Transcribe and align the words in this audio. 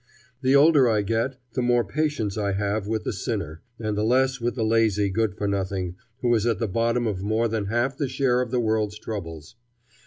The 0.41 0.55
older 0.55 0.89
I 0.89 1.03
get, 1.03 1.37
the 1.53 1.61
more 1.61 1.85
patience 1.85 2.35
I 2.35 2.53
have 2.53 2.87
with 2.87 3.03
the 3.03 3.13
sinner, 3.13 3.61
and 3.77 3.95
the 3.95 4.03
less 4.03 4.41
with 4.41 4.55
the 4.55 4.63
lazy 4.63 5.11
good 5.11 5.37
for 5.37 5.47
nothing 5.47 5.93
who 6.21 6.33
is 6.33 6.47
at 6.47 6.57
the 6.57 6.67
bottom 6.67 7.05
of 7.05 7.21
more 7.21 7.47
than 7.47 7.67
half 7.67 7.97
the 7.97 8.07
share 8.09 8.41
of 8.41 8.49
the 8.49 8.59
world's 8.59 8.97
troubles. 8.97 9.57